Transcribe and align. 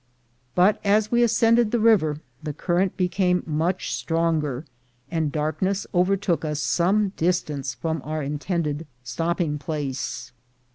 But 0.55 0.81
as 0.83 1.11
we 1.11 1.21
ascended 1.21 1.69
the 1.69 1.79
river 1.79 2.21
the 2.41 2.53
current 2.53 2.97
became 2.97 3.43
much 3.45 3.93
stronger, 3.93 4.65
and 5.11 5.31
darkness 5.31 5.85
overtook 5.93 6.43
us 6.43 6.59
some 6.59 7.09
distance 7.17 7.75
from 7.75 8.01
our 8.03 8.23
intended 8.23 8.87
stopping 9.03 9.59
place. 9.59 10.31